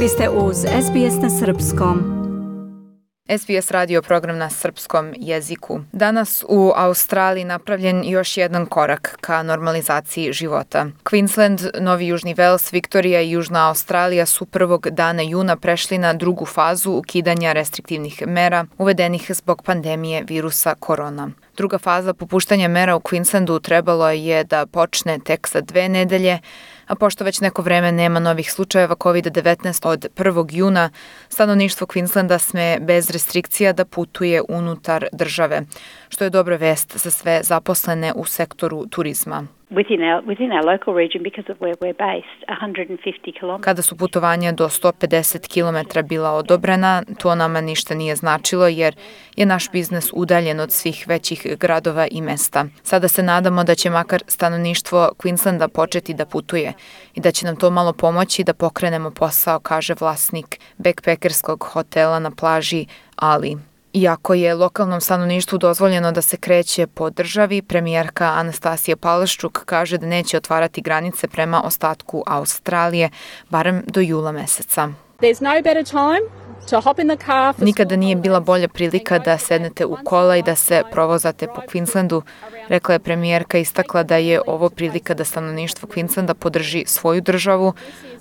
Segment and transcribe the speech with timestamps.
[0.00, 2.16] Vi ste uz SBS na Srpskom.
[3.38, 5.80] SBS radio program na srpskom jeziku.
[5.92, 10.86] Danas u Australiji napravljen još jedan korak ka normalizaciji života.
[11.04, 16.46] Queensland, Novi Južni Vels, Viktorija i Južna Australija su prvog dana juna prešli na drugu
[16.46, 21.30] fazu ukidanja restriktivnih mera uvedenih zbog pandemije virusa korona.
[21.56, 26.38] Druga faza popuštanja mera u Queenslandu trebalo je da počne tek za dve nedelje,
[26.86, 30.46] a pošto već neko vreme nema novih slučajeva COVID-19 od 1.
[30.50, 30.90] juna,
[31.28, 35.62] stanovništvo Queenslanda sme bez restrikcija da putuje unutar države,
[36.08, 39.46] što je dobra vest za sve zaposlene u sektoru turizma.
[39.70, 43.60] Within our, within our local region because of where we're based, 150 km.
[43.60, 48.96] Kada su putovanja do 150 km bila odobrena, to nama ništa nije značilo jer
[49.36, 52.66] je naš biznes udaljen od svih većih gradova i mesta.
[52.82, 56.72] Sada se nadamo da će makar stanovništvo Queenslanda početi da putuje
[57.14, 62.30] i da će nam to malo pomoći da pokrenemo posao, kaže vlasnik backpackerskog hotela na
[62.30, 62.86] plaži
[63.16, 63.56] Ali.
[63.96, 70.06] Iako je lokalnom stanovništvu dozvoljeno da se kreće po državi, premijerka Anastasija Palaščuk kaže da
[70.06, 73.10] neće otvarati granice prema ostatku Australije,
[73.48, 74.88] barem do jula meseca.
[75.20, 76.46] There's no better time
[77.58, 82.22] Nikada nije bila bolja prilika da sednete u kola i da se provozate po Queenslandu,
[82.68, 87.72] rekla je premijerka istakla da je ovo prilika da stanovništvo Queenslanda podrži svoju državu,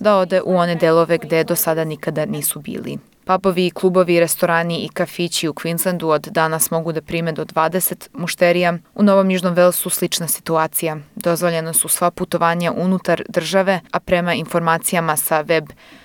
[0.00, 2.98] da ode u one delove gde do sada nikada nisu bili.
[3.24, 8.78] Pubovi, klubovi, restorani i kafići u Queenslandu od danas mogu da prime do 20 mušterija.
[8.94, 10.96] U Novom Južnom Velsu slična situacija.
[11.14, 15.64] Dozvoljeno su sva putovanja unutar države, a prema informacijama sa web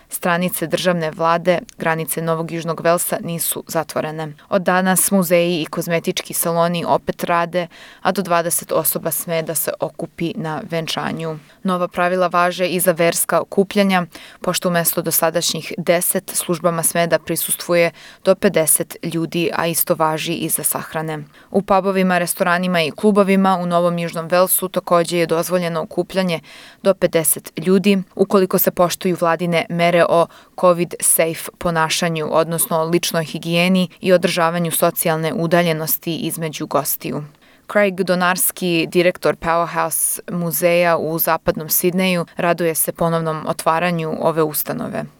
[0.09, 4.33] Stranice državne vlade, granice Novog Južnog Velsa nisu zatvorene.
[4.49, 7.67] Od danas muzeji i kozmetički saloni opet rade,
[8.01, 11.39] a do 20 osoba sme da se okupi na venčanju.
[11.63, 14.05] Nova pravila važe i za verska okupljanja,
[14.41, 17.91] pošto umesto dosadašnjih 10 službama sme da prisustvuje
[18.23, 21.19] do 50 ljudi, a isto važi i za sahrane.
[21.51, 26.39] U pubovima, restoranima i klubovima u Novom Južnom Velsu takođe je dozvoljeno okupljanje
[26.83, 30.27] do 50 ljudi, ukoliko se poštuju vladine mere mere o
[30.59, 37.23] COVID-safe ponašanju, odnosno ličnoj higijeni i održavanju socijalne udaljenosti između gostiju.
[37.71, 45.16] Craig Donarski, direktor Powerhouse muzeja u zapadnom Sidneju, raduje se ponovnom otvaranju ove ustanove.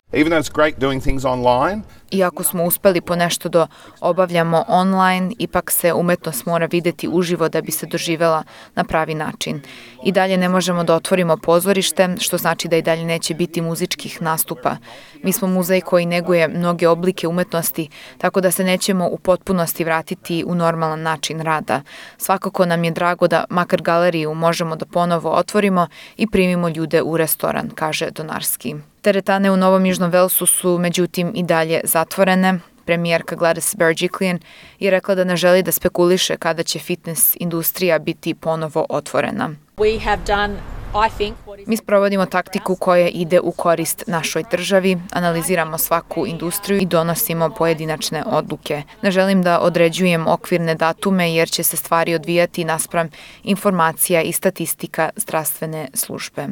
[2.12, 3.68] Iako smo uspeli po nešto da
[4.02, 8.44] obavljamo online, ipak se umetnost mora videti uživo da bi se doživela
[8.76, 9.62] na pravi način.
[10.04, 14.22] I dalje ne možemo da otvorimo pozorište, što znači da i dalje neće biti muzičkih
[14.22, 14.78] nastupa.
[15.24, 20.44] Mi smo muzej koji neguje mnoge oblike umetnosti, tako da se nećemo u potpunosti vratiti
[20.48, 21.82] u normalan način rada.
[22.18, 25.88] Svakako nam je drago da makar galeriju možemo da ponovo otvorimo
[26.18, 28.76] i primimo ljude u restoran, kaže Donarski.
[29.08, 32.60] Teretane u Novom Južnom Velsu su međutim i dalje zatvorene.
[32.86, 34.40] Premijerka Gladys Berejiklian
[34.80, 39.50] je rekla da ne želi da spekuliše kada će fitness industrija biti ponovo otvorena.
[39.78, 40.54] We have done
[41.66, 48.24] Mi sprovodimo taktiku koja ide u korist našoj državi, analiziramo svaku industriju i donosimo pojedinačne
[48.26, 48.84] odluke.
[49.02, 53.10] Ne želim da određujem okvirne datume jer će se stvari odvijati naspram
[53.44, 56.48] informacija i statistika zdravstvene službe.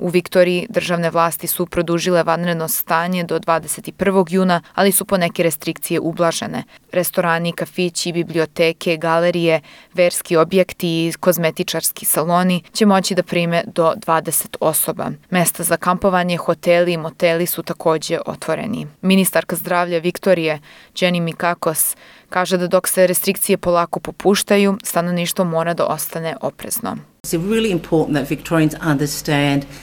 [0.00, 4.24] U Viktoriji državne vlasti su produžile vanredno stanje do 21.
[4.30, 6.62] juna, ali su po neke restrikcije ublažene.
[6.92, 9.60] Restorani, kafići, biblioteke, galerije,
[9.94, 15.10] verski objekti i kozmetičarski saloni će moći da prime do 20 osoba.
[15.30, 18.86] Mesta za kampovanje, hoteli i moteli su takođe otvoreni.
[19.02, 20.60] Ministarka zdravlja Viktorije,
[20.94, 21.96] Jenny Mikakos,
[22.30, 26.96] kaže da dok se restrikcije polako popuštaju, stanovništvo mora da ostane oprezno.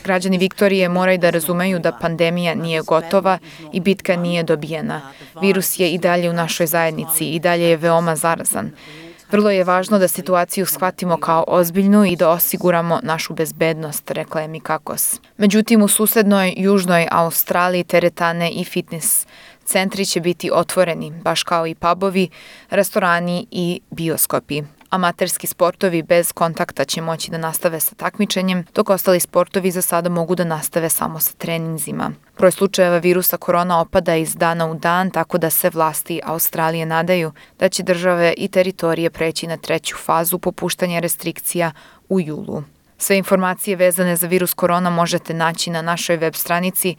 [0.04, 3.38] Građani Viktorije moraju da razumeju da pandemija nije gotova
[3.72, 5.00] i bitka nije dobijena.
[5.40, 8.70] Virus je i dalje u našoj zajednici i dalje je veoma zarazan.
[9.30, 14.48] Vrlo je važno da situaciju shvatimo kao ozbiljnu i da osiguramo našu bezbednost, rekla je
[14.48, 15.20] Mikakos.
[15.36, 19.26] Međutim, u susednoj južnoj Australiji teretane i fitness
[19.68, 22.28] centri će biti otvoreni, baš kao i pubovi,
[22.70, 24.62] restorani i bioskopi.
[24.90, 30.08] Amaterski sportovi bez kontakta će moći da nastave sa takmičenjem, dok ostali sportovi za sada
[30.08, 32.12] mogu da nastave samo sa treninzima.
[32.38, 37.32] Broj slučajeva virusa korona opada iz dana u dan, tako da se vlasti Australije nadaju
[37.58, 41.72] da će države i teritorije preći na treću fazu popuštanja restrikcija
[42.08, 42.62] u julu.
[42.98, 46.96] Sve informacije vezane za virus korona možete naći na našoj web stranici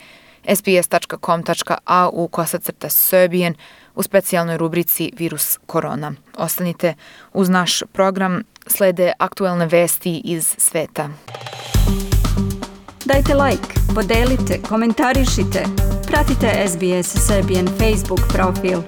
[0.55, 3.55] sbs.com.au kosacrta Serbian
[3.95, 6.13] u specijalnoj rubrici Virus korona.
[6.37, 6.93] Ostanite
[7.33, 11.09] uz naš program, slede aktuelne vesti iz sveta.
[13.05, 15.65] Dajte like, podelite, komentarišite.
[16.07, 18.81] Pratite SBS Serbian Facebook profil.